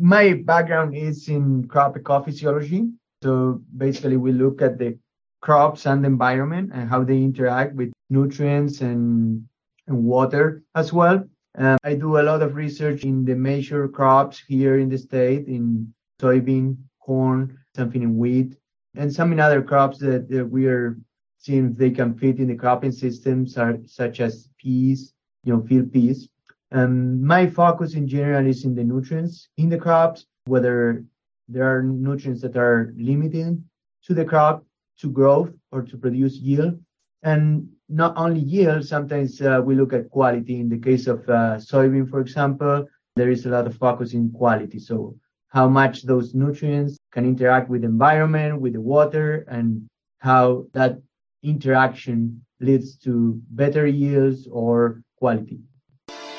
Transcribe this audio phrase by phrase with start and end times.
[0.00, 2.92] my background is in crop ecophysiology.
[3.22, 4.98] So basically, we look at the
[5.40, 9.44] crops and the environment and how they interact with nutrients and,
[9.86, 11.24] and water as well.
[11.56, 15.46] Um, I do a lot of research in the major crops here in the state,
[15.48, 18.56] in soybean, corn, something in wheat,
[18.96, 20.98] and some in other crops that, that we are
[21.38, 25.12] seeing if they can fit in the cropping systems, are, such as peas,
[25.44, 26.28] you know, field peas.
[26.70, 31.04] Um, my focus in general is in the nutrients in the crops, whether
[31.48, 33.64] there are nutrients that are limiting
[34.04, 34.64] to the crop
[35.00, 36.78] to growth or to produce yield.
[37.22, 40.60] And not only yield, sometimes uh, we look at quality.
[40.60, 44.30] In the case of uh, soybean, for example, there is a lot of focus in
[44.30, 44.78] quality.
[44.78, 45.16] So
[45.48, 50.98] how much those nutrients can interact with the environment, with the water, and how that
[51.42, 55.58] interaction leads to better yields or quality.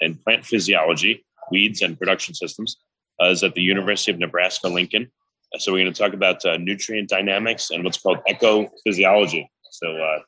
[0.00, 2.76] in plant physiology, weeds, and production systems.
[3.22, 5.08] Uh, is at the University of Nebraska Lincoln.
[5.54, 9.46] Uh, so we're going to talk about uh, nutrient dynamics and what's called ecophysiology.
[9.70, 10.18] So uh,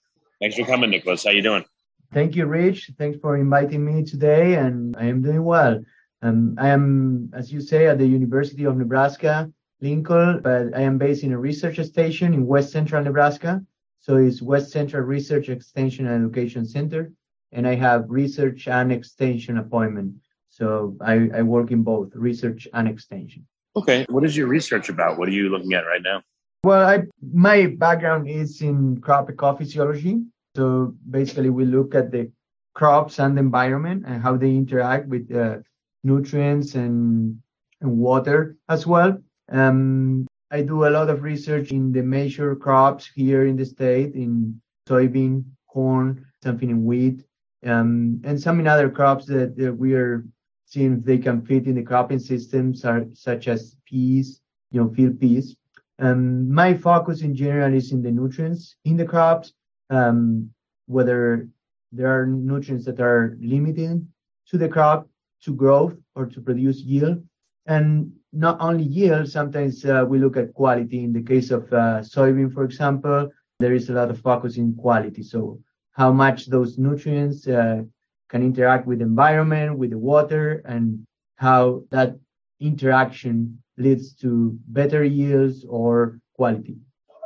[0.41, 1.25] thanks for coming, Nicholas.
[1.25, 1.65] How you doing?
[2.13, 2.93] Thank you, Rich.
[2.97, 5.83] Thanks for inviting me today, and I am doing well.
[6.23, 9.51] Um, I am, as you say, at the University of Nebraska
[9.81, 13.65] Lincoln, but I am based in a research station in West Central Nebraska.
[13.99, 17.11] So it's West Central Research Extension and Education Center
[17.53, 20.15] and I have research and extension appointment.
[20.49, 23.47] So I, I work in both research and extension.
[23.77, 24.07] Okay.
[24.09, 25.19] What is your research about?
[25.19, 26.23] What are you looking at right now?
[26.65, 27.03] Well, I,
[27.33, 30.25] my background is in crop ecophysiology.
[30.57, 32.31] So basically, we look at the
[32.75, 35.59] crops and the environment and how they interact with uh,
[36.03, 37.39] nutrients and,
[37.81, 39.19] and water as well.
[39.51, 44.15] Um, I do a lot of research in the major crops here in the state
[44.15, 47.25] in soybean, corn, something in wheat,
[47.67, 50.25] um, and some in other crops that, that we are
[50.67, 54.41] seeing if they can fit in the cropping systems are such as peas,
[54.71, 55.57] you know, field peas.
[55.99, 59.55] Um, my focus in general is in the nutrients in the crops,
[59.91, 60.51] um,
[60.87, 61.49] whether
[61.93, 64.09] there are nutrients that are limiting
[64.49, 65.09] to the crop
[65.43, 67.23] to growth or to produce yield.
[67.67, 71.03] And not only yield, sometimes uh, we look at quality.
[71.03, 74.75] In the case of uh, soybean, for example, there is a lot of focus in
[74.75, 75.23] quality.
[75.23, 75.61] So
[75.97, 77.83] how much those nutrients uh,
[78.29, 82.17] can interact with the environment, with the water, and how that
[82.61, 86.77] interaction leads to better yields or quality.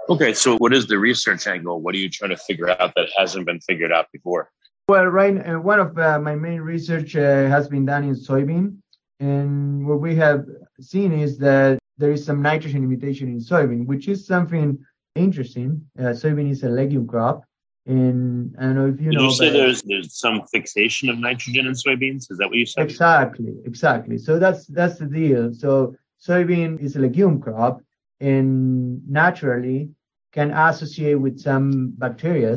[0.09, 1.80] Okay, so what is the research angle?
[1.80, 4.50] What are you trying to figure out that hasn't been figured out before?
[4.88, 8.76] Well, right, uh, one of uh, my main research uh, has been done in soybean,
[9.19, 10.47] and what we have
[10.80, 14.78] seen is that there is some nitrogen limitation in soybean, which is something
[15.16, 15.84] interesting.
[15.98, 17.44] Uh, soybean is a legume crop,
[17.90, 19.24] and I don't know if you Did know.
[19.24, 22.30] you say there's there's some fixation of nitrogen in soybeans?
[22.30, 22.84] Is that what you said?
[22.84, 24.16] Exactly, exactly.
[24.16, 25.52] So that's that's the deal.
[25.52, 27.82] So soybean is a legume crop,
[28.20, 29.90] and naturally
[30.32, 32.56] can associate with some bacteria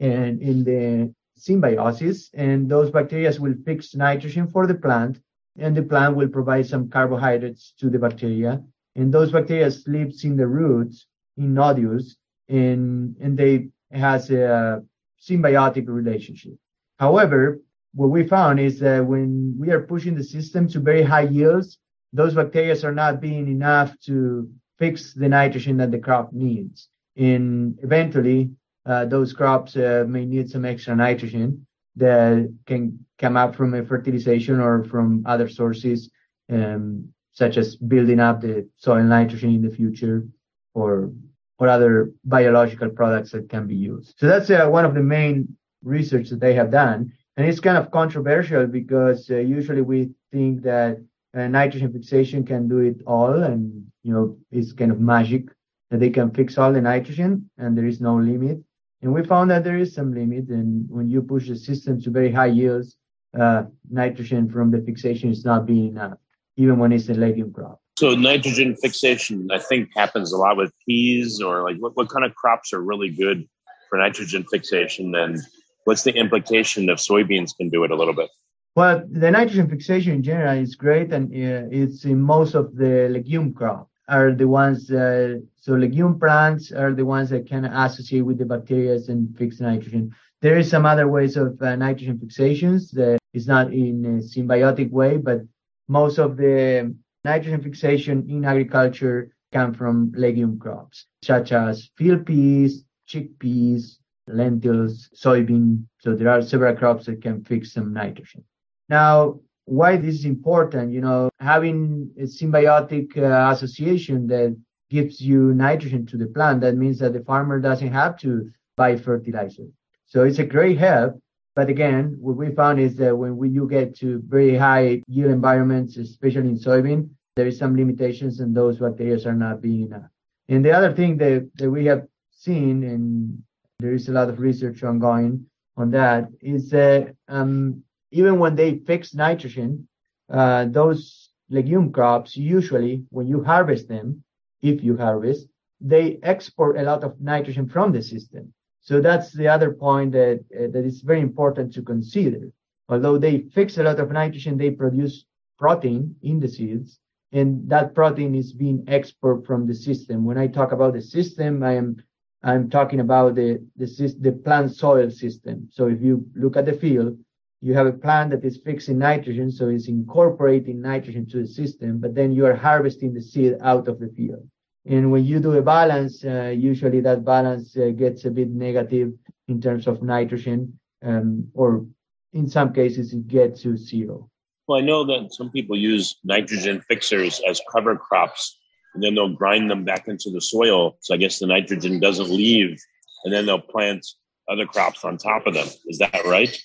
[0.00, 5.20] and in the symbiosis, and those bacteria will fix nitrogen for the plant,
[5.58, 8.62] and the plant will provide some carbohydrates to the bacteria,
[8.96, 12.16] and those bacteria lives in the roots in nodules,
[12.48, 14.82] and and they has a
[15.20, 16.54] symbiotic relationship.
[16.98, 17.60] However,
[17.94, 21.78] what we found is that when we are pushing the system to very high yields,
[22.12, 24.48] those bacteria are not being enough to
[24.78, 26.88] fix the nitrogen that the crop needs.
[27.16, 28.50] And eventually,
[28.86, 31.66] uh, those crops uh, may need some extra nitrogen
[31.96, 36.10] that can come up from a fertilization or from other sources,
[36.50, 40.26] um, such as building up the soil nitrogen in the future
[40.74, 41.12] or
[41.60, 44.14] or other biological products that can be used.
[44.18, 47.12] So that's uh, one of the main research that they have done.
[47.36, 50.96] And it's kind of controversial because uh, usually we think that
[51.36, 55.44] uh, nitrogen fixation can do it all and, you know, it's kind of magic
[55.90, 58.58] that they can fix all the nitrogen and there is no limit.
[59.02, 60.48] And we found that there is some limit.
[60.48, 62.96] And when you push the system to very high yields,
[63.38, 66.18] uh, nitrogen from the fixation is not being enough,
[66.56, 67.80] even when it's a legume crop.
[68.00, 72.24] So nitrogen fixation, I think, happens a lot with peas or like what, what kind
[72.24, 73.46] of crops are really good
[73.90, 75.38] for nitrogen fixation and
[75.84, 78.30] what's the implication if soybeans can do it a little bit?
[78.74, 83.10] Well, the nitrogen fixation in general is great, and uh, it's in most of the
[83.10, 84.90] legume crop are the ones.
[84.90, 89.60] Uh, so legume plants are the ones that can associate with the bacteria and fix
[89.60, 90.14] nitrogen.
[90.40, 94.90] There is some other ways of uh, nitrogen fixations that is not in a symbiotic
[94.90, 95.42] way, but
[95.86, 96.94] most of the
[97.24, 103.96] nitrogen fixation in agriculture come from legume crops, such as field peas, chickpeas,
[104.26, 105.84] lentils, soybean.
[105.98, 108.44] So there are several crops that can fix some nitrogen.
[108.88, 114.56] Now, why this is important, you know, having a symbiotic uh, association that
[114.90, 118.96] gives you nitrogen to the plant, that means that the farmer doesn't have to buy
[118.96, 119.66] fertilizer.
[120.06, 121.20] So it's a great help.
[121.60, 125.30] But again, what we found is that when we, you get to very high yield
[125.30, 130.08] environments, especially in soybean, there is some limitations and those bacteria are not being enough.
[130.48, 133.42] And the other thing that, that we have seen, and
[133.78, 135.44] there is a lot of research ongoing
[135.76, 139.86] on that, is that um, even when they fix nitrogen,
[140.32, 144.24] uh, those legume crops usually, when you harvest them,
[144.62, 145.46] if you harvest,
[145.78, 148.54] they export a lot of nitrogen from the system.
[148.82, 152.50] So that's the other point that uh, that is very important to consider.
[152.88, 155.26] Although they fix a lot of nitrogen, they produce
[155.58, 156.98] protein in the seeds,
[157.32, 160.24] and that protein is being exported from the system.
[160.24, 161.96] When I talk about the system, I am
[162.42, 163.86] I'm talking about the the,
[164.20, 165.68] the plant soil system.
[165.70, 167.18] So if you look at the field,
[167.60, 171.98] you have a plant that is fixing nitrogen, so it's incorporating nitrogen to the system,
[171.98, 174.48] but then you are harvesting the seed out of the field.
[174.86, 179.12] And when you do a balance, uh, usually that balance uh, gets a bit negative
[179.48, 181.86] in terms of nitrogen, um, or
[182.32, 184.30] in some cases it gets to zero.
[184.66, 188.58] Well, I know that some people use nitrogen fixers as cover crops,
[188.94, 190.96] and then they'll grind them back into the soil.
[191.00, 192.80] So I guess the nitrogen doesn't leave,
[193.24, 194.06] and then they'll plant
[194.48, 195.68] other crops on top of them.
[195.88, 196.56] Is that right?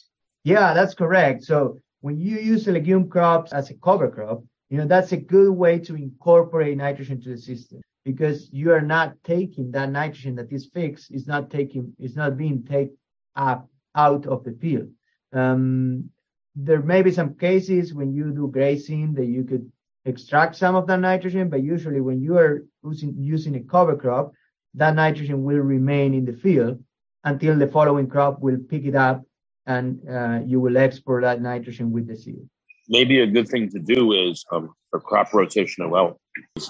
[0.45, 1.43] Yeah, that's correct.
[1.43, 5.51] So when you use legume crops as a cover crop, you know, that's a good
[5.51, 10.51] way to incorporate nitrogen to the system because you are not taking that nitrogen that
[10.51, 12.95] is fixed, is not taking, is not being taken
[13.35, 14.89] up out of the field.
[15.33, 16.09] Um,
[16.55, 19.69] there may be some cases when you do grazing that you could
[20.05, 24.31] extract some of that nitrogen, but usually when you are using, using a cover crop,
[24.75, 26.81] that nitrogen will remain in the field
[27.23, 29.23] until the following crop will pick it up
[29.65, 32.47] and uh, you will export that nitrogen with the seed.
[32.87, 36.19] Maybe a good thing to do is um, a crop rotation well.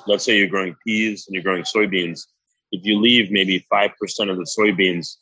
[0.08, 2.22] Let's say you're growing peas and you're growing soybeans.
[2.72, 3.90] If you leave maybe 5%
[4.30, 5.16] of the soybeans,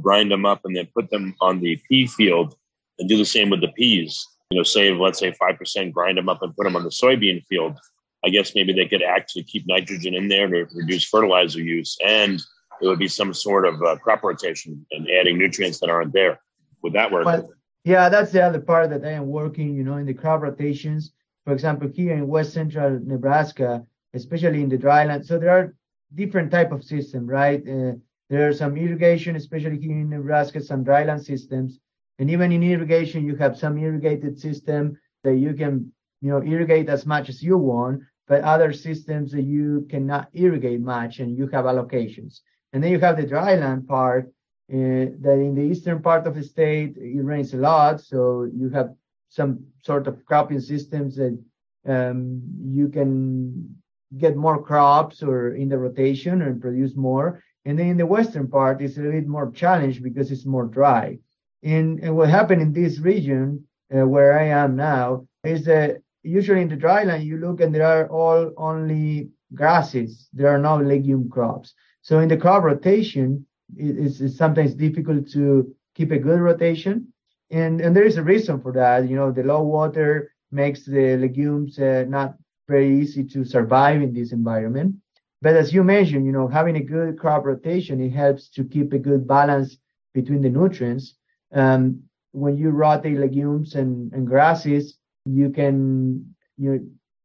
[0.00, 2.54] grind them up, and then put them on the pea field
[2.98, 4.26] and do the same with the peas.
[4.50, 7.44] You know, save, let's say, 5%, grind them up and put them on the soybean
[7.46, 7.78] field.
[8.24, 11.96] I guess maybe they could actually keep nitrogen in there to reduce fertilizer use.
[12.04, 12.40] And
[12.82, 16.40] it would be some sort of uh, crop rotation and adding nutrients that aren't there.
[16.82, 17.24] Would that work?
[17.24, 17.46] But,
[17.84, 21.12] yeah, that's the other part that I am working, you know, in the crop rotations.
[21.44, 25.24] For example, here in West Central Nebraska, especially in the dryland.
[25.24, 25.74] So there are
[26.14, 27.62] different type of system, right?
[27.66, 27.92] Uh,
[28.28, 31.78] there are some irrigation, especially here in Nebraska, some dryland systems.
[32.18, 36.88] And even in irrigation, you have some irrigated system that you can, you know, irrigate
[36.88, 41.46] as much as you want, but other systems that you cannot irrigate much and you
[41.48, 42.40] have allocations.
[42.72, 44.30] And then you have the dryland part
[44.70, 48.94] that in the eastern part of the state it rains a lot, so you have
[49.28, 51.38] some sort of cropping systems that
[51.86, 53.74] um, you can
[54.18, 57.42] get more crops or in the rotation and produce more.
[57.64, 60.66] And then in the western part, it's a little bit more challenged because it's more
[60.66, 61.18] dry.
[61.62, 66.62] And, and what happened in this region uh, where I am now is that usually
[66.62, 70.28] in the dryland you look and there are all only grasses.
[70.32, 71.74] There are no legume crops.
[72.02, 73.46] So in the crop rotation,
[73.76, 77.12] it's, it's sometimes difficult to keep a good rotation.
[77.50, 79.08] And, and there is a reason for that.
[79.08, 82.34] You know, the low water makes the legumes uh, not
[82.68, 84.94] very easy to survive in this environment.
[85.42, 88.92] But as you mentioned, you know, having a good crop rotation, it helps to keep
[88.92, 89.78] a good balance
[90.14, 91.14] between the nutrients.
[91.52, 96.80] Um, when you rotate legumes and, and grasses, you can, you know,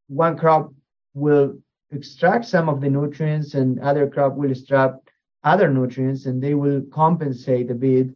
[0.08, 0.74] one crop
[1.14, 1.58] will
[1.92, 5.05] extract some of the nutrients and other crop will extract
[5.46, 8.08] other nutrients and they will compensate a bit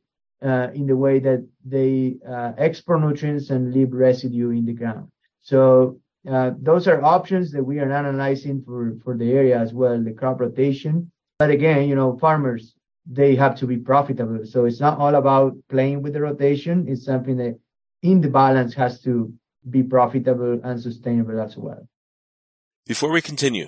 [0.43, 5.07] uh, in the way that they uh, export nutrients and leave residue in the ground.
[5.41, 10.01] So uh, those are options that we are analyzing for, for the area as well,
[10.03, 11.12] the crop rotation.
[11.38, 12.74] But again, you know, farmers,
[13.05, 14.45] they have to be profitable.
[14.45, 16.86] So it's not all about playing with the rotation.
[16.88, 17.59] It's something that
[18.01, 19.31] in the balance has to
[19.69, 21.88] be profitable and sustainable as well.
[22.86, 23.67] Before we continue,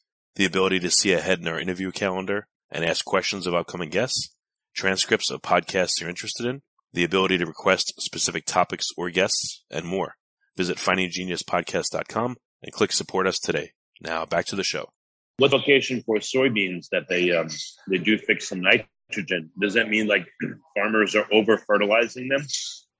[0.35, 4.33] the ability to see ahead in our interview calendar and ask questions of upcoming guests,
[4.73, 6.61] transcripts of podcasts you're interested in,
[6.93, 10.15] the ability to request specific topics or guests, and more.
[10.57, 13.71] Visit findinggeniuspodcast.com and click support us today.
[14.01, 14.89] Now back to the show.
[15.37, 17.47] What location for soybeans that they um,
[17.87, 19.49] they do fix some nitrogen?
[19.59, 20.27] Does that mean like
[20.77, 22.45] farmers are over fertilizing them?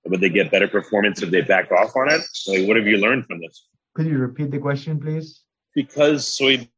[0.05, 2.21] Would they get better performance if they back off on it?
[2.47, 3.67] Like, what have you learned from this?
[3.93, 5.41] Could you repeat the question, please?
[5.75, 6.69] Because soybeans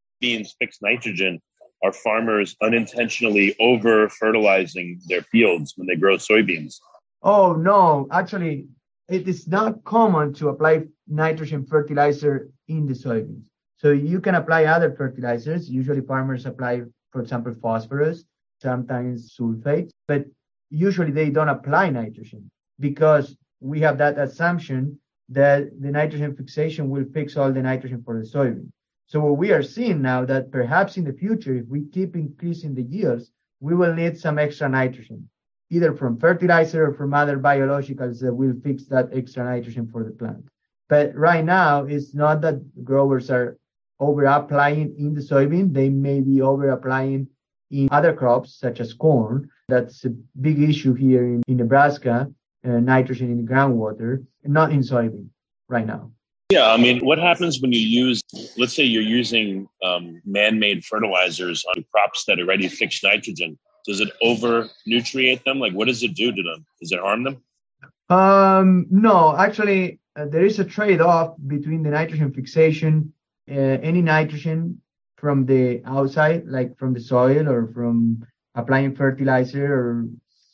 [0.59, 1.41] fix nitrogen,
[1.83, 6.75] are farmers unintentionally over fertilizing their fields when they grow soybeans?
[7.21, 8.07] Oh, no.
[8.11, 8.67] Actually,
[9.09, 13.43] it is not common to apply nitrogen fertilizer in the soybeans.
[13.77, 15.69] So you can apply other fertilizers.
[15.69, 18.23] Usually farmers apply, for example, phosphorus,
[18.61, 20.23] sometimes sulfate, but
[20.69, 22.49] usually they don't apply nitrogen
[22.79, 24.97] because we have that assumption
[25.29, 28.69] that the nitrogen fixation will fix all the nitrogen for the soybean.
[29.07, 32.73] So what we are seeing now that perhaps in the future, if we keep increasing
[32.73, 35.29] the yields, we will need some extra nitrogen
[35.73, 40.11] either from fertilizer or from other biologicals that will fix that extra nitrogen for the
[40.11, 40.45] plant.
[40.87, 43.57] But right now, it's not that growers are
[43.99, 45.73] over applying in the soybean.
[45.73, 47.27] They may be over applying
[47.71, 49.49] in other crops, such as corn.
[49.67, 50.09] That's a
[50.41, 52.31] big issue here in, in Nebraska,
[52.65, 55.29] uh, nitrogen in the groundwater, not in soybean
[55.69, 56.11] right now.
[56.53, 58.21] Yeah, I mean, what happens when you use,
[58.59, 63.57] let's say you're using um, man made fertilizers on crops that already fix nitrogen?
[63.87, 65.57] Does it over nutriate them?
[65.57, 66.63] Like, what does it do to them?
[66.79, 67.41] Does it harm them?
[68.07, 73.11] Um, no, actually, uh, there is a trade-off between the nitrogen fixation,
[73.49, 74.79] uh, any nitrogen
[75.17, 80.05] from the outside, like from the soil or from applying fertilizer or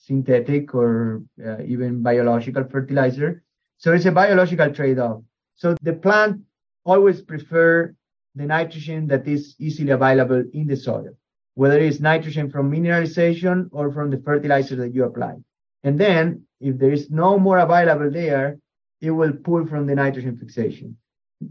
[0.07, 3.43] synthetic or uh, even biological fertilizer.
[3.79, 5.23] So it's a biological trade-off.
[5.61, 6.41] So the plant
[6.83, 7.93] always prefer
[8.35, 11.13] the nitrogen that is easily available in the soil
[11.59, 15.35] whether it's nitrogen from mineralization or from the fertilizer that you apply.
[15.83, 18.57] And then if there is no more available there,
[19.01, 20.95] it will pull from the nitrogen fixation.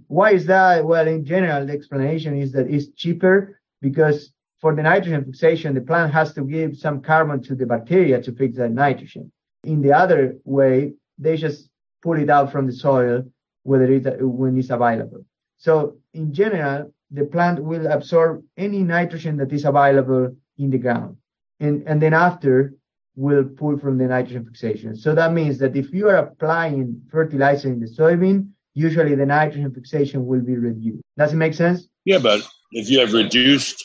[0.06, 0.86] Why is that?
[0.86, 5.82] Well, in general, the explanation is that it's cheaper because for the nitrogen fixation, the
[5.82, 9.30] plant has to give some carbon to the bacteria to fix that nitrogen.
[9.64, 11.68] In the other way, they just
[12.02, 13.24] pull it out from the soil
[13.68, 15.22] whether it's, when it's available.
[15.58, 20.24] So in general, the plant will absorb any nitrogen that is available
[20.56, 21.16] in the ground.
[21.60, 22.74] And, and then after
[23.14, 24.96] will pull from the nitrogen fixation.
[24.96, 29.72] So that means that if you are applying fertilizer in the soybean, usually the nitrogen
[29.74, 31.02] fixation will be reduced.
[31.18, 31.88] Does it make sense?
[32.04, 32.40] Yeah, but
[32.72, 33.78] if you have reduced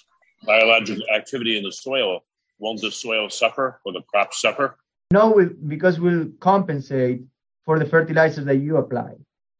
[0.46, 2.22] biological activity in the soil,
[2.60, 4.78] won't the soil suffer or the crop suffer?
[5.12, 5.26] No,
[5.68, 7.22] because we'll compensate
[7.66, 9.14] for the fertilizer that you apply.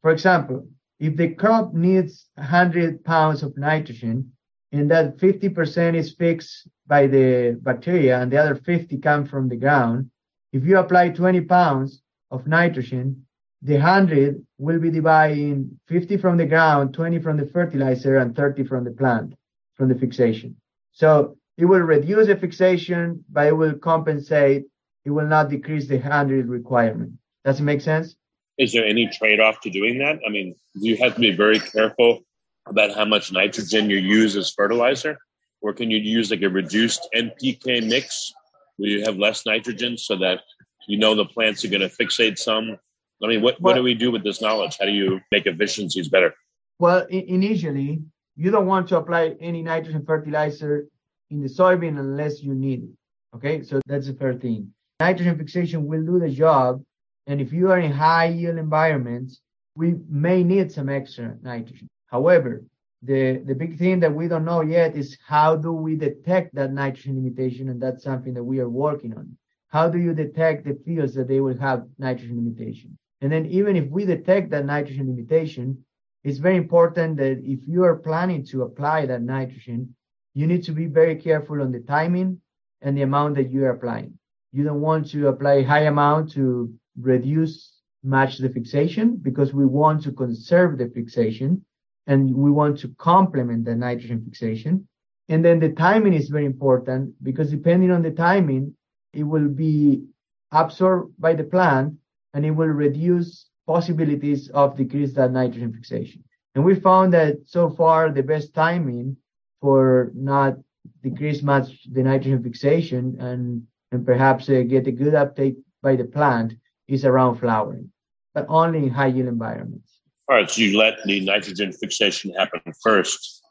[0.04, 0.68] For example,
[1.00, 4.32] if the crop needs 100 pounds of nitrogen
[4.70, 9.56] and that 50% is fixed by the bacteria and the other 50 come from the
[9.56, 10.10] ground,
[10.52, 13.24] if you apply 20 pounds of nitrogen,
[13.62, 18.36] the 100 will be divided in 50 from the ground, 20 from the fertilizer, and
[18.36, 19.32] 30 from the plant,
[19.74, 20.54] from the fixation.
[20.92, 24.64] So it will reduce the fixation, but it will compensate.
[25.06, 27.12] It will not decrease the 100 requirement.
[27.46, 28.16] Does it make sense?
[28.58, 30.20] Is there any trade off to doing that?
[30.26, 32.20] I mean, do you have to be very careful
[32.66, 35.18] about how much nitrogen you use as fertilizer?
[35.60, 38.32] Or can you use like a reduced NPK mix
[38.76, 40.40] where you have less nitrogen so that
[40.86, 42.76] you know the plants are going to fixate some?
[43.22, 44.76] I mean, what, what do we do with this knowledge?
[44.78, 46.34] How do you make efficiencies better?
[46.78, 48.02] Well, initially,
[48.36, 50.86] you don't want to apply any nitrogen fertilizer
[51.30, 53.36] in the soybean unless you need it.
[53.36, 54.72] Okay, so that's the first thing.
[55.00, 56.82] Nitrogen fixation will do the job
[57.26, 59.40] and if you are in high yield environments,
[59.76, 61.88] we may need some extra nitrogen.
[62.06, 62.62] However,
[63.02, 66.72] the, the big thing that we don't know yet is how do we detect that
[66.72, 67.68] nitrogen limitation?
[67.68, 69.36] And that's something that we are working on.
[69.68, 72.96] How do you detect the fields that they will have nitrogen limitation?
[73.20, 75.84] And then even if we detect that nitrogen limitation,
[76.22, 79.94] it's very important that if you are planning to apply that nitrogen,
[80.32, 82.40] you need to be very careful on the timing
[82.80, 84.18] and the amount that you are applying.
[84.52, 90.02] You don't want to apply high amount to reduce match the fixation because we want
[90.02, 91.64] to conserve the fixation
[92.06, 94.86] and we want to complement the nitrogen fixation.
[95.28, 98.76] And then the timing is very important because depending on the timing,
[99.14, 100.04] it will be
[100.52, 101.94] absorbed by the plant
[102.34, 106.22] and it will reduce possibilities of decrease that nitrogen fixation.
[106.54, 109.16] And we found that so far the best timing
[109.60, 110.58] for not
[111.02, 116.04] decrease much the nitrogen fixation and, and perhaps uh, get a good uptake by the
[116.04, 116.52] plant
[116.88, 117.90] is around flowering,
[118.34, 120.00] but only in high yield environments.
[120.28, 123.42] All right, so you let the nitrogen fixation happen first.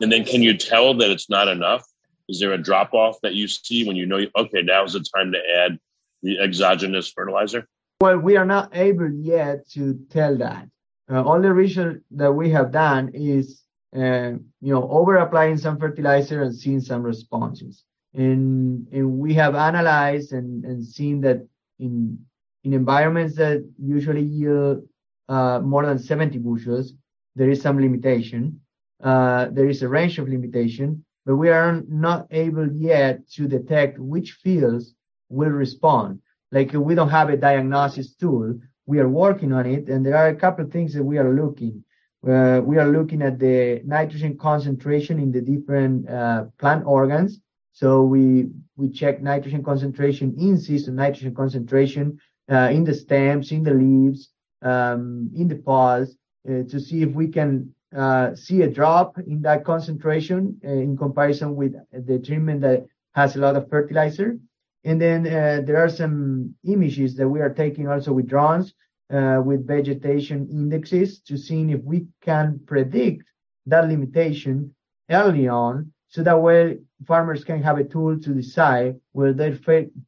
[0.00, 1.84] And then can you tell that it's not enough?
[2.28, 5.32] Is there a drop off that you see when you know, okay, now's the time
[5.32, 5.78] to add
[6.22, 7.66] the exogenous fertilizer?
[8.00, 10.68] Well, we are not able yet to tell that.
[11.10, 13.62] Uh, all the research that we have done is,
[13.96, 17.84] uh, you know, over applying some fertilizer and seeing some responses.
[18.14, 21.46] And, and we have analyzed and, and seen that
[21.78, 22.18] in
[22.64, 24.82] in environments that usually yield
[25.28, 26.92] uh, more than 70 bushels,
[27.36, 28.60] there is some limitation.
[29.02, 33.98] Uh, there is a range of limitation, but we are not able yet to detect
[33.98, 34.94] which fields
[35.28, 36.20] will respond.
[36.52, 38.58] Like we don't have a diagnosis tool.
[38.86, 41.32] We are working on it, and there are a couple of things that we are
[41.32, 41.84] looking.
[42.26, 47.40] Uh, we are looking at the nitrogen concentration in the different uh, plant organs.
[47.72, 52.18] So we we check nitrogen concentration in season, nitrogen concentration
[52.50, 54.30] uh, in the stems, in the leaves,
[54.62, 56.16] um, in the pods,
[56.48, 61.54] uh, to see if we can uh, see a drop in that concentration in comparison
[61.54, 64.38] with the treatment that has a lot of fertilizer.
[64.84, 68.72] And then there are some images that we are taking also with drones
[69.10, 73.24] with vegetation indexes to see if we can predict
[73.66, 74.74] that limitation
[75.10, 79.58] early on so that way farmers can have a tool to decide whether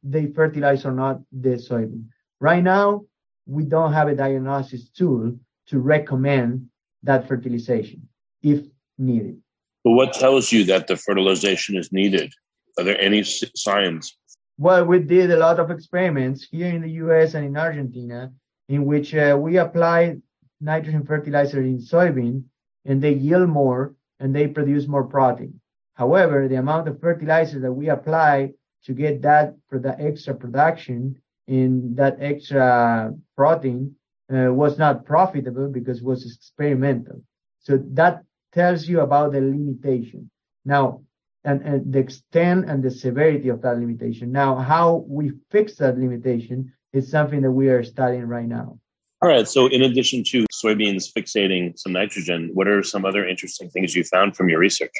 [0.03, 2.05] they fertilize or not the soybean.
[2.43, 3.05] Right now,
[3.45, 6.67] we don't have a diagnosis tool to recommend
[7.01, 8.09] that fertilization
[8.41, 8.65] if
[8.97, 9.37] needed.
[9.85, 12.33] But what tells you that the fertilization is needed?
[12.77, 14.17] Are there any signs?
[14.57, 18.33] Well, we did a lot of experiments here in the US and in Argentina
[18.67, 20.21] in which uh, we applied
[20.59, 22.43] nitrogen fertilizer in soybean
[22.83, 25.61] and they yield more and they produce more protein.
[25.93, 28.51] However, the amount of fertilizer that we apply
[28.83, 33.95] to get that for the extra production in that extra protein
[34.33, 37.21] uh, was not profitable because it was experimental.
[37.59, 40.29] So that tells you about the limitation.
[40.65, 41.01] Now,
[41.43, 44.31] and, and, the extent and the severity of that limitation.
[44.31, 48.79] Now, how we fix that limitation is something that we are studying right now.
[49.21, 49.47] All right.
[49.47, 54.03] So, in addition to soybeans fixating some nitrogen, what are some other interesting things you
[54.03, 54.91] found from your research?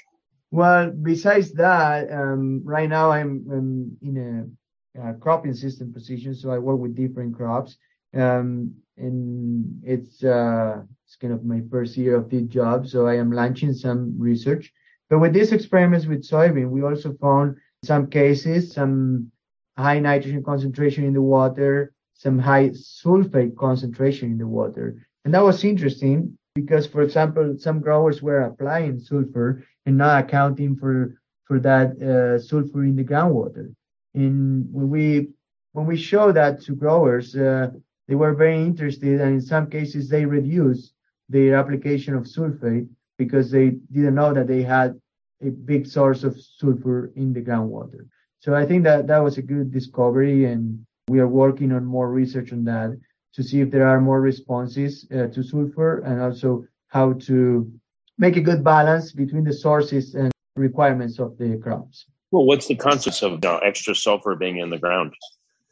[0.51, 4.62] Well, besides that, um, right now I'm, I'm in a
[5.01, 6.33] uh, cropping system position.
[6.35, 7.77] So I work with different crops.
[8.13, 12.87] Um, and it's, uh, it's kind of my first year of this job.
[12.87, 14.71] So I am launching some research.
[15.09, 19.31] But with these experiments with soybean, we also found some cases, some
[19.77, 25.05] high nitrogen concentration in the water, some high sulfate concentration in the water.
[25.25, 30.75] And that was interesting because, for example, some growers were applying sulfur and not accounting
[30.75, 33.73] for, for that uh, sulfur in the groundwater.
[34.13, 35.29] And when we
[35.73, 37.71] when we show that to growers, uh,
[38.07, 40.93] they were very interested, and in some cases they reduced
[41.29, 44.99] their application of sulfate because they didn't know that they had
[45.41, 48.07] a big source of sulfur in the groundwater.
[48.39, 52.09] So I think that that was a good discovery, and we are working on more
[52.11, 52.97] research on that
[53.33, 57.71] to see if there are more responses uh, to sulfur and also how to
[58.17, 62.05] make a good balance between the sources and requirements of the crops.
[62.33, 65.13] Well, what's the concept of extra sulfur being in the ground,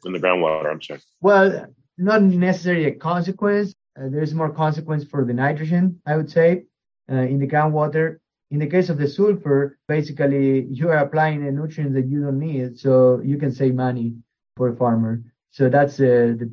[0.04, 0.70] in the groundwater?
[0.70, 1.00] I'm sorry.
[1.20, 1.66] Well,
[1.98, 3.74] not necessarily a consequence.
[3.98, 6.66] Uh, there's more consequence for the nitrogen, I would say,
[7.10, 8.18] uh, in the groundwater.
[8.52, 12.38] In the case of the sulfur, basically you are applying a nutrient that you don't
[12.38, 14.14] need, so you can save money
[14.56, 15.20] for a farmer.
[15.50, 16.48] So that's uh, the,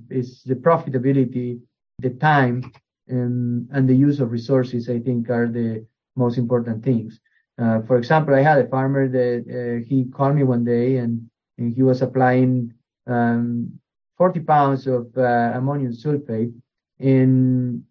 [0.47, 1.59] the profitability,
[1.99, 2.73] the time,
[3.07, 4.89] and, and the use of resources.
[4.89, 7.19] I think are the most important things.
[7.59, 11.29] Uh, for example, I had a farmer that uh, he called me one day and,
[11.57, 12.73] and he was applying
[13.05, 13.79] um,
[14.17, 16.53] 40 pounds of uh, ammonium sulfate.
[16.99, 17.83] And,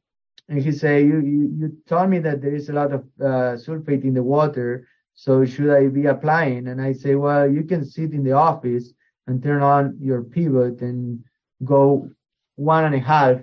[0.49, 3.57] and he said, you, you, you told me that there is a lot of uh,
[3.57, 4.89] sulfate in the water.
[5.15, 6.69] So should I be applying?
[6.69, 8.93] And I say, well, you can sit in the office
[9.27, 11.23] and turn on your pivot and
[11.63, 12.09] go
[12.57, 13.39] one and a half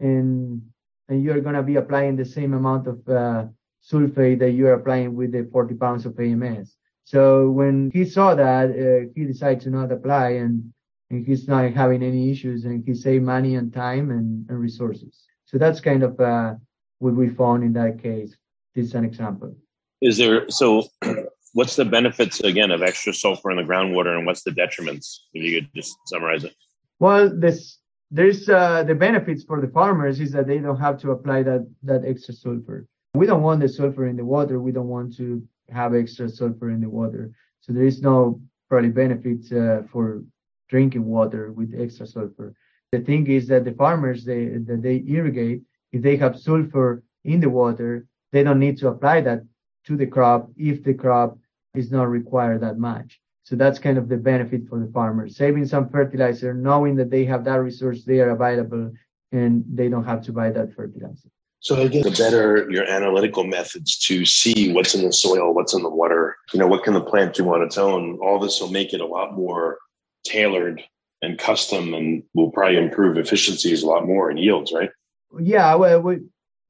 [0.00, 0.62] and,
[1.08, 3.44] and you're going to be applying the same amount of uh,
[3.90, 6.76] sulfate that you're applying with the 40 pounds of AMS.
[7.04, 10.72] So when he saw that, uh, he decided to not apply and
[11.10, 15.24] and he's not having any issues and he saved money and time and, and resources.
[15.46, 16.54] So that's kind of uh,
[16.98, 18.36] what we found in that case.
[18.74, 19.56] This is an example.
[20.00, 20.84] Is there so?
[21.54, 25.16] What's the benefits again of extra sulfur in the groundwater, and what's the detriments?
[25.32, 26.54] If you could just summarize it.
[27.00, 27.78] Well, this
[28.10, 31.66] there's uh, the benefits for the farmers is that they don't have to apply that
[31.84, 32.86] that extra sulfur.
[33.14, 34.60] We don't want the sulfur in the water.
[34.60, 37.32] We don't want to have extra sulfur in the water.
[37.60, 40.22] So there is no probably benefit uh, for
[40.68, 42.54] drinking water with extra sulfur.
[42.92, 47.40] The thing is that the farmers they that they irrigate, if they have sulfur in
[47.40, 49.42] the water, they don't need to apply that
[49.86, 51.38] to the crop if the crop
[51.74, 53.20] is not required that much.
[53.44, 57.24] So that's kind of the benefit for the farmers, saving some fertilizer, knowing that they
[57.24, 58.92] have that resource there available
[59.32, 61.30] and they don't have to buy that fertilizer.
[61.60, 65.82] So again, the better your analytical methods to see what's in the soil, what's in
[65.82, 68.70] the water, you know, what can the plant do on its own, all this will
[68.70, 69.78] make it a lot more
[70.24, 70.82] tailored
[71.20, 74.90] and custom and will probably improve efficiencies a lot more and yields, right?
[75.40, 76.18] Yeah, well, we,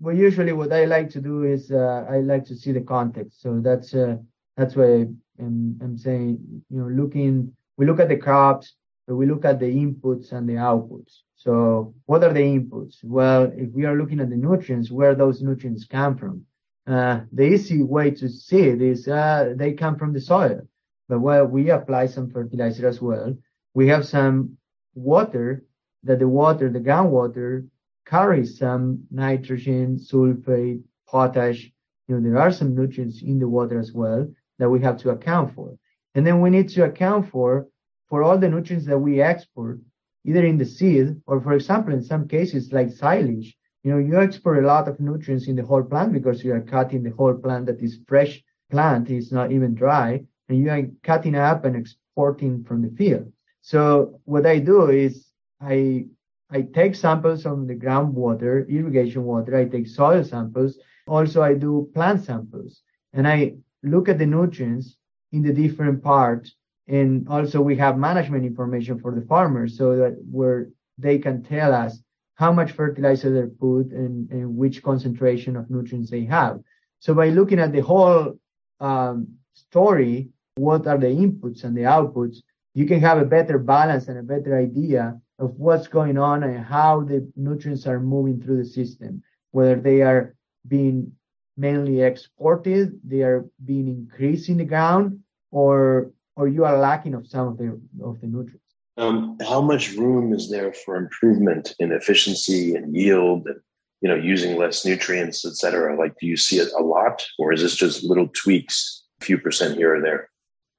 [0.01, 3.43] well, usually what I like to do is uh, I like to see the context.
[3.43, 4.17] So that's uh,
[4.57, 5.07] that's why
[5.39, 6.39] I'm, I'm saying,
[6.71, 8.75] you know, looking, we look at the crops,
[9.07, 11.19] but we look at the inputs and the outputs.
[11.39, 12.97] So what are the inputs?
[13.05, 16.45] Well, if we are looking at the nutrients, where those nutrients come from,
[16.89, 20.61] uh, the easy way to see it is uh, they come from the soil.
[21.09, 23.37] But while we apply some fertilizer as well,
[23.73, 24.59] we have some
[24.97, 25.65] water
[26.03, 27.69] that the water, the groundwater,
[28.05, 31.71] carries some nitrogen, sulfate, potash.
[32.09, 34.27] You know, there are some nutrients in the water as well
[34.59, 35.79] that we have to account for.
[36.17, 37.69] And then we need to account for
[38.09, 39.79] for all the nutrients that we export
[40.25, 44.21] either in the seed or, for example, in some cases like silage, you know, you
[44.21, 47.35] export a lot of nutrients in the whole plant because you are cutting the whole
[47.35, 51.77] plant that is fresh plant, is not even dry, and you are cutting up and
[51.77, 53.33] exporting from the field.
[53.61, 55.29] So what I do is
[55.61, 56.07] I
[56.51, 61.91] I take samples from the groundwater, irrigation water, I take soil samples, also I do
[61.95, 64.97] plant samples, and I look at the nutrients
[65.33, 66.55] in the different parts
[66.89, 71.75] and also we have management information for the farmers so that where they can tell
[71.75, 72.03] us
[72.35, 76.61] how much fertilizer they put and, and which concentration of nutrients they have.
[77.01, 78.39] So by looking at the whole
[78.81, 82.39] um, story, what are the inputs and the outputs,
[82.75, 86.65] you can have a better balance and a better idea of what's going on and
[86.65, 89.23] how the nutrients are moving through the system,
[89.53, 90.35] whether they are
[90.67, 91.13] being
[91.57, 95.21] mainly exported, they are being increased in the ground,
[95.51, 97.69] or or you are lacking of some of the
[98.09, 98.73] of the nutrients.
[98.97, 103.61] Um, how much room is there for improvement in efficiency and yield and
[104.01, 105.99] you know using less nutrients et cetera?
[105.99, 109.39] Like do you see it a lot or is this just little tweaks a few
[109.39, 110.31] percent here or there?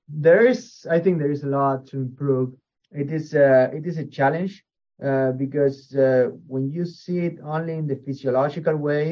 [0.08, 2.50] There is i think there is a lot to improve.
[2.92, 4.54] It is uh, it is a challenge
[5.08, 9.04] uh, because uh, when you see it only in the physiological way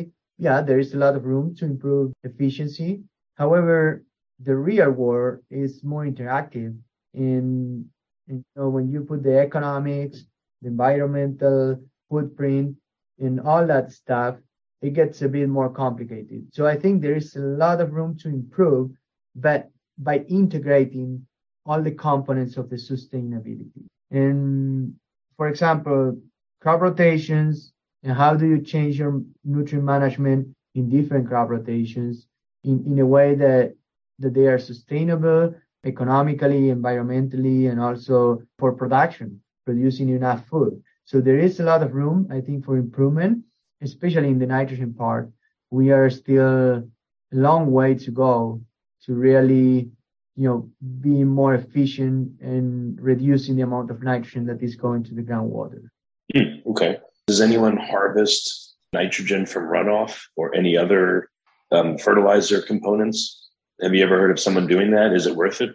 [0.45, 2.91] yeah there is a lot of room to improve efficiency.
[3.35, 4.03] However
[4.39, 6.77] the real world is more interactive
[7.13, 7.85] in,
[8.27, 10.25] in you know, when you put the economics,
[10.61, 12.75] the environmental footprint,
[13.19, 14.35] and all that stuff,
[14.81, 16.47] it gets a bit more complicated.
[16.53, 18.91] So I think there is a lot of room to improve,
[19.35, 21.25] but by integrating
[21.65, 23.69] all the components of the sustainability.
[24.11, 24.93] And
[25.35, 26.17] for example,
[26.61, 27.73] crop rotations
[28.03, 32.27] and how do you change your nutrient management in different crop rotations
[32.63, 33.75] in, in a way that
[34.19, 35.53] that they are sustainable
[35.85, 40.81] economically, environmentally, and also for production, producing enough food.
[41.05, 43.43] So there is a lot of room, I think, for improvement,
[43.81, 45.31] especially in the nitrogen part.
[45.71, 46.83] We are still a
[47.31, 48.61] long way to go
[49.05, 49.89] to really,
[50.35, 50.69] you know,
[51.01, 55.87] be more efficient and reducing the amount of nitrogen that is going to the groundwater.
[56.35, 56.97] Mm, okay.
[57.27, 61.29] Does anyone harvest nitrogen from runoff or any other
[61.71, 63.46] um, fertilizer components?
[63.81, 65.13] Have you ever heard of someone doing that?
[65.13, 65.71] Is it worth it?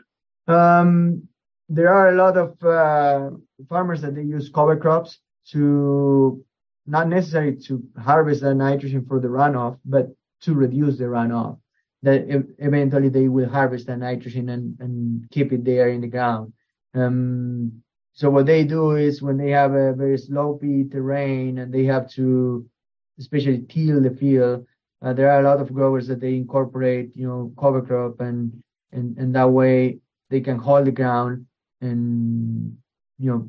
[0.49, 1.29] Um,
[1.69, 3.31] there are a lot of uh,
[3.69, 5.19] farmers that they use cover crops
[5.51, 6.45] to
[6.87, 10.09] not necessarily to harvest the nitrogen for the runoff, but
[10.43, 11.59] to reduce the runoff.
[12.03, 12.25] That
[12.59, 16.53] eventually they will harvest the nitrogen and, and keep it there in the ground.
[16.95, 21.85] Um, so what they do is when they have a very slopy terrain and they
[21.85, 22.67] have to,
[23.21, 24.67] especially till the field,
[25.03, 28.63] uh, there are a lot of growers that they incorporate, you know, cover crop and,
[28.93, 29.99] and, and that way
[30.31, 31.47] they can hold the ground
[31.81, 32.77] and,
[33.19, 33.49] you know,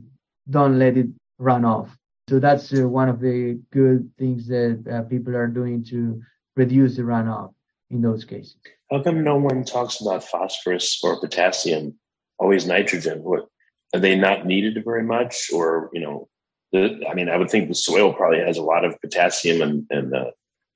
[0.50, 1.96] don't let it run off.
[2.30, 6.22] So that's uh, one of the good things that uh, people are doing to
[6.56, 7.54] reduce the runoff
[7.90, 8.56] in those cases.
[8.90, 11.98] How come no one talks about phosphorus or potassium?
[12.40, 13.24] Always nitrogen.
[13.24, 13.48] What
[13.94, 16.28] are they not needed very much, or you know,
[16.72, 19.86] the, I mean, I would think the soil probably has a lot of potassium and,
[19.92, 20.32] and uh,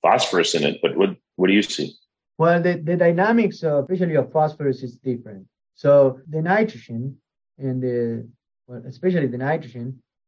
[0.07, 0.79] phosphorus in it.
[0.81, 1.87] But what what do you see?
[2.37, 5.47] Well, the, the dynamics, of, especially of phosphorus, is different.
[5.75, 7.17] So the nitrogen
[7.57, 8.27] and the
[8.67, 9.87] well, especially the nitrogen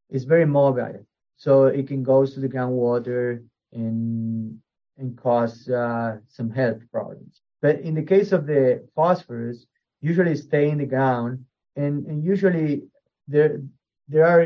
[0.10, 1.06] is very mobile.
[1.38, 4.60] So it can go to the groundwater and
[4.98, 7.42] and cause uh, some health problems.
[7.62, 8.64] But in the case of the
[8.96, 9.66] phosphorus,
[10.02, 12.84] usually stay in the ground, and, and usually
[13.28, 13.62] there
[14.08, 14.44] there are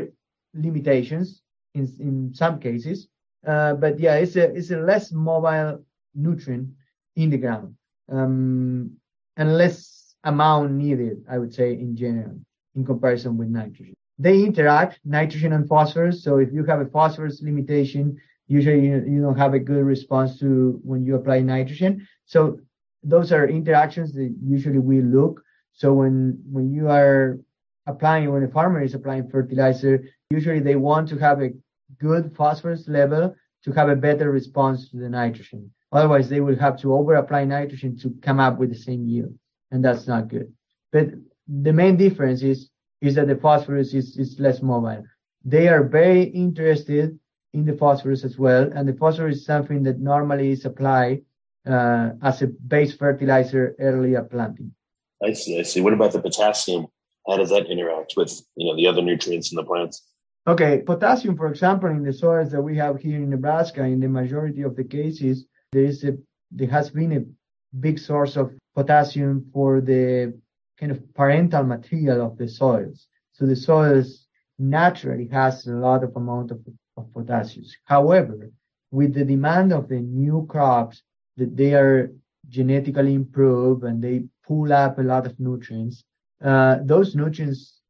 [0.66, 1.42] limitations
[1.74, 3.08] in in some cases.
[3.46, 6.68] Uh, but yeah, it's a it's a less mobile nutrient
[7.16, 7.74] in the ground,
[8.10, 8.90] um,
[9.36, 12.38] and less amount needed, I would say, in general,
[12.74, 13.94] in comparison with nitrogen.
[14.18, 16.22] They interact, nitrogen and phosphorus.
[16.22, 20.38] So if you have a phosphorus limitation, usually you, you don't have a good response
[20.38, 22.06] to when you apply nitrogen.
[22.24, 22.60] So
[23.02, 25.42] those are interactions that usually we look.
[25.72, 27.38] So when when you are
[27.86, 31.50] applying, when a farmer is applying fertilizer, usually they want to have a
[31.98, 35.70] good phosphorus level to have a better response to the nitrogen.
[35.92, 39.32] Otherwise, they will have to over apply nitrogen to come up with the same yield,
[39.70, 40.52] and that's not good.
[40.92, 41.10] But
[41.48, 45.04] the main difference is is that the phosphorus is, is less mobile.
[45.44, 47.18] They are very interested
[47.52, 51.22] in the phosphorus as well, and the phosphorus is something that normally is applied
[51.68, 54.72] uh, as a base fertilizer early planting.
[55.22, 55.58] I see.
[55.58, 55.80] I see.
[55.80, 56.86] What about the potassium?
[57.28, 60.02] How does that interact with you know the other nutrients in the plants?
[60.46, 64.08] Okay, potassium, for example, in the soils that we have here in Nebraska, in the
[64.08, 66.18] majority of the cases, there is a
[66.50, 67.24] there has been a
[67.80, 70.38] big source of potassium for the
[70.78, 73.08] kind of parental material of the soils.
[73.32, 74.26] So the soils
[74.58, 76.60] naturally has a lot of amount of,
[76.96, 77.64] of potassium.
[77.84, 78.50] However,
[78.90, 81.02] with the demand of the new crops
[81.38, 82.12] that they are
[82.48, 86.04] genetically improved and they pull up a lot of nutrients,
[86.44, 87.80] uh, those nutrients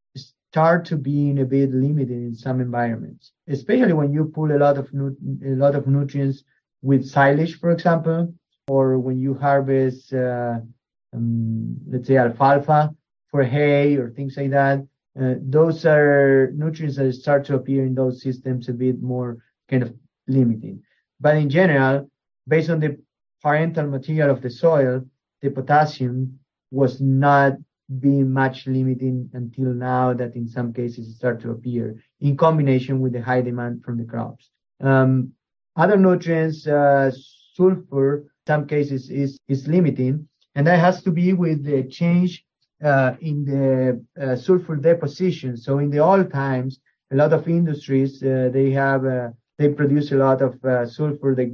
[0.54, 4.78] start to be a bit limited in some environments, especially when you pull a lot
[4.78, 6.44] of nu- a lot of nutrients
[6.80, 8.32] with silage, for example,
[8.68, 10.58] or when you harvest, uh,
[11.12, 12.94] um, let's say alfalfa
[13.30, 14.78] for hay or things like that.
[15.20, 19.30] Uh, those are nutrients that start to appear in those systems a bit more
[19.68, 19.90] kind of
[20.28, 20.76] limiting.
[21.18, 22.08] But in general,
[22.46, 22.92] based on the
[23.42, 25.02] parental material of the soil,
[25.42, 26.38] the potassium
[26.70, 27.54] was not
[28.00, 33.12] being much limiting until now that in some cases start to appear in combination with
[33.12, 34.50] the high demand from the crops.
[34.80, 35.32] Um,
[35.76, 37.10] other nutrients, uh,
[37.54, 42.44] sulfur, some cases is, is limiting, and that has to be with the change
[42.82, 45.56] uh, in the uh, sulfur deposition.
[45.56, 46.80] So in the old times,
[47.12, 51.34] a lot of industries, uh, they have, uh, they produce a lot of uh, sulfur
[51.34, 51.48] that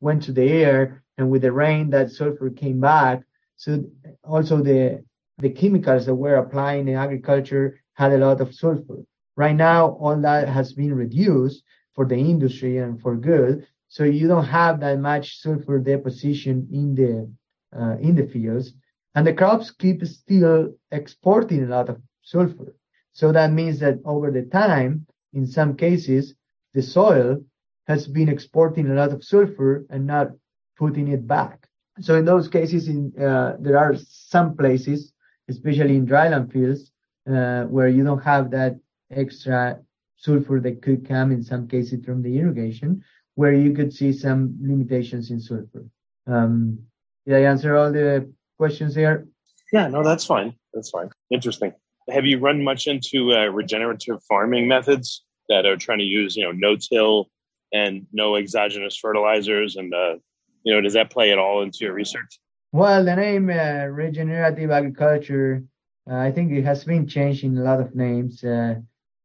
[0.00, 3.22] went to the air, and with the rain, that sulfur came back.
[3.56, 3.84] So
[4.24, 5.04] also the
[5.38, 9.04] the chemicals that we're applying in agriculture had a lot of sulfur.
[9.36, 11.62] Right now, all that has been reduced
[11.94, 13.66] for the industry and for good.
[13.88, 17.30] So you don't have that much sulfur deposition in the
[17.78, 18.74] uh, in the fields,
[19.14, 22.74] and the crops keep still exporting a lot of sulfur.
[23.12, 26.34] So that means that over the time, in some cases,
[26.74, 27.42] the soil
[27.86, 30.28] has been exporting a lot of sulfur and not
[30.78, 31.66] putting it back.
[32.00, 35.12] So in those cases, in, uh, there are some places
[35.48, 36.92] especially in dryland fields,
[37.30, 38.76] uh, where you don't have that
[39.10, 39.78] extra
[40.16, 43.02] sulfur that could come in some cases from the irrigation,
[43.34, 45.84] where you could see some limitations in sulfur.
[46.26, 46.78] Um,
[47.26, 49.26] did I answer all the questions there?
[49.72, 50.54] Yeah, no, that's fine.
[50.74, 51.10] That's fine.
[51.30, 51.72] Interesting.
[52.10, 56.44] Have you run much into uh, regenerative farming methods that are trying to use, you
[56.44, 57.30] know, no-till
[57.72, 59.76] and no exogenous fertilizers?
[59.76, 60.16] And, uh,
[60.64, 62.38] you know, does that play at all into your research?
[62.72, 65.62] Well, the name uh, regenerative agriculture,
[66.10, 68.42] uh, I think it has been changed in a lot of names.
[68.42, 68.76] Uh,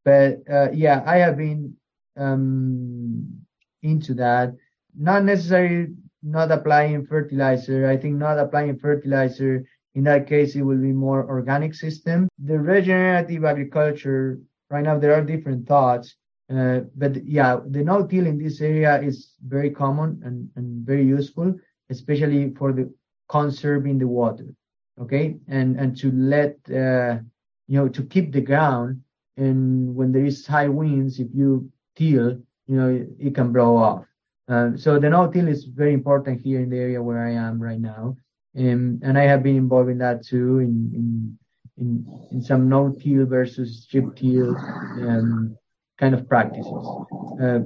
[0.04, 1.74] but uh, yeah, I have been
[2.18, 3.40] um,
[3.82, 4.54] into that.
[4.94, 7.88] Not necessarily not applying fertilizer.
[7.88, 12.28] I think not applying fertilizer in that case it will be more organic system.
[12.44, 16.16] The regenerative agriculture right now there are different thoughts.
[16.52, 21.54] Uh, but yeah, the no-till in this area is very common and, and very useful,
[21.90, 22.92] especially for the
[23.28, 24.46] conserving the water,
[25.00, 27.18] okay, and and to let uh,
[27.66, 29.02] you know to keep the ground,
[29.36, 34.04] and when there is high winds, if you till, you know, it can blow off.
[34.48, 37.80] Uh, so the no-till is very important here in the area where I am right
[37.80, 38.16] now,
[38.54, 41.38] and and I have been involved in that too in in
[41.76, 45.56] in, in some no-till versus strip-till um,
[45.98, 46.86] kind of practices.
[47.40, 47.60] Uh,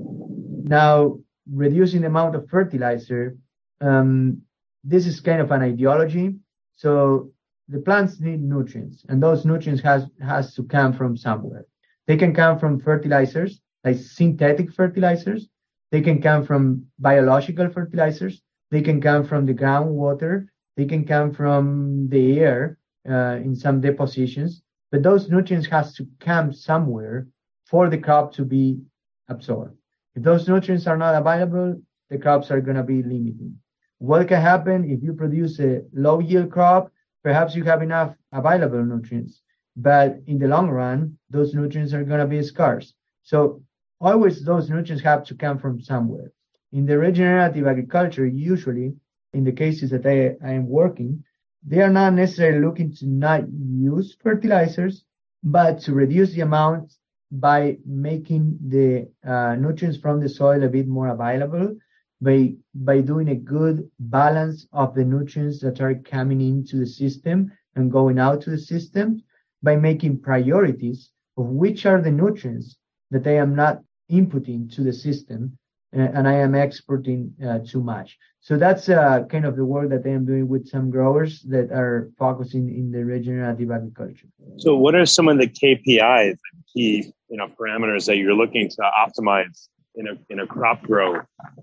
[0.65, 1.19] now,
[1.51, 3.37] reducing the amount of fertilizer
[3.81, 4.43] um,
[4.85, 6.37] this is kind of an ideology.
[6.77, 7.31] So
[7.69, 11.67] the plants need nutrients, and those nutrients has has to come from somewhere.
[12.07, 15.49] They can come from fertilizers, like synthetic fertilizers.
[15.91, 18.43] They can come from biological fertilizers.
[18.71, 20.49] They can come from the groundwater.
[20.77, 24.63] They can come from the air uh, in some depositions.
[24.91, 27.29] But those nutrients has to come somewhere
[27.67, 28.81] for the crop to be
[29.29, 29.77] absorbed.
[30.15, 33.55] If those nutrients are not available, the crops are going to be limited.
[34.03, 36.91] What can happen if you produce a low yield crop?
[37.23, 39.43] Perhaps you have enough available nutrients,
[39.77, 42.95] but in the long run, those nutrients are going to be scarce.
[43.23, 43.63] So
[44.01, 46.33] always those nutrients have to come from somewhere.
[46.73, 48.97] In the regenerative agriculture, usually
[49.35, 51.23] in the cases that I, I am working,
[51.65, 55.05] they are not necessarily looking to not use fertilizers,
[55.45, 56.93] but to reduce the amount
[57.31, 61.77] by making the uh, nutrients from the soil a bit more available
[62.23, 67.51] by by doing a good balance of the nutrients that are coming into the system
[67.75, 69.23] and going out to the system
[69.63, 72.77] by making priorities of which are the nutrients
[73.11, 75.59] that I am not inputting to the system
[75.93, 78.17] and I am exporting uh, too much.
[78.41, 81.71] So that's uh, kind of the work that I am doing with some growers that
[81.71, 84.27] are focusing in the regenerative agriculture.
[84.57, 88.69] So, what are some of the KPIs, and key you know parameters that you're looking
[88.71, 91.21] to optimize in a in a crop grow,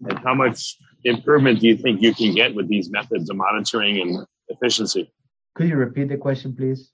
[0.08, 4.00] and how much improvement do you think you can get with these methods of monitoring
[4.02, 5.12] and efficiency?
[5.56, 6.92] Could you repeat the question, please?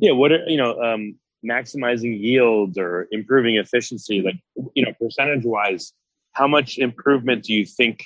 [0.00, 4.36] Yeah, what are you know um, maximizing yields or improving efficiency, like
[4.74, 5.92] you know percentage wise,
[6.32, 8.04] how much improvement do you think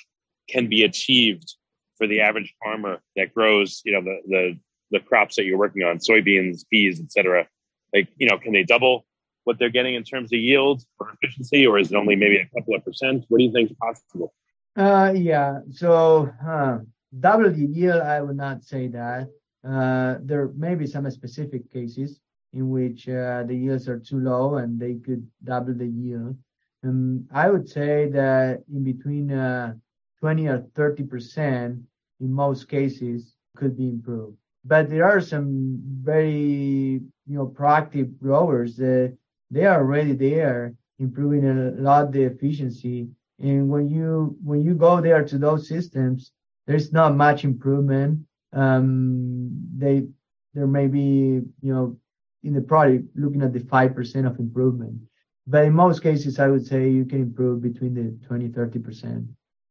[0.49, 1.55] can be achieved
[1.97, 4.59] for the average farmer that grows you know the the
[4.91, 7.47] the crops that you're working on, soybeans, peas, etc.
[7.93, 9.05] Like you know, can they double
[9.51, 12.49] what they're getting in terms of yields or efficiency, or is it only maybe a
[12.55, 13.25] couple of percent?
[13.27, 14.33] What do you think is possible?
[14.77, 15.59] Uh, yeah.
[15.71, 16.77] So uh,
[17.19, 19.27] double the yield, I would not say that.
[19.67, 22.21] Uh, there may be some specific cases
[22.53, 26.37] in which uh, the yields are too low and they could double the yield.
[26.85, 29.73] Um, I would say that in between uh,
[30.21, 31.79] 20 or 30 percent
[32.21, 34.37] in most cases could be improved.
[34.63, 39.17] But there are some very you know proactive growers that
[39.51, 43.09] they are already there improving a lot the efficiency.
[43.39, 46.31] And when you when you go there to those systems,
[46.67, 48.25] there's not much improvement.
[48.53, 50.07] Um, they
[50.53, 51.97] there may be you know
[52.43, 55.01] in the product looking at the five percent of improvement,
[55.47, 59.25] but in most cases, I would say you can improve between the 20 30 percent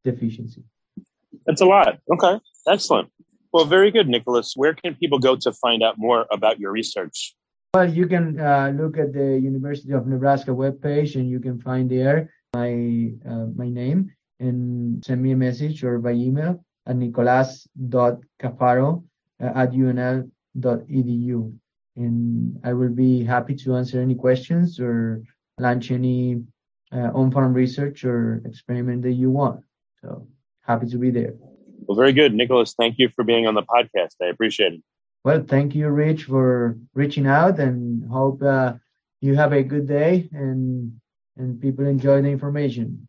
[0.05, 0.63] efficiency.
[1.47, 1.99] That's a lot.
[2.13, 2.39] Okay,
[2.69, 3.11] excellent.
[3.53, 4.53] Well, very good, Nicolas.
[4.55, 7.35] Where can people go to find out more about your research?
[7.73, 11.89] Well, you can uh, look at the University of Nebraska webpage and you can find
[11.89, 19.05] there my uh, my name and send me a message or by email at nicolas.cafaro
[19.41, 21.53] uh, at unl.edu.
[21.95, 25.23] And I will be happy to answer any questions or
[25.59, 26.43] launch any
[26.93, 29.63] uh, on-farm research or experiment that you want.
[30.03, 30.27] So
[30.63, 31.35] happy to be there.
[31.87, 32.35] Well, very good.
[32.35, 34.17] Nicolas, thank you for being on the podcast.
[34.21, 34.83] I appreciate it.
[35.23, 38.75] Well, thank you, Rich, for reaching out, and hope uh,
[39.21, 41.01] you have a good day and
[41.37, 43.09] and people enjoy the information.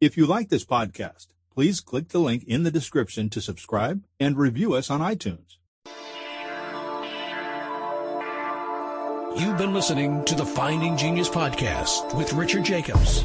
[0.00, 4.36] If you like this podcast, please click the link in the description to subscribe and
[4.36, 5.56] review us on iTunes.
[9.38, 13.24] You've been listening to the Finding Genius podcast with Richard Jacobs.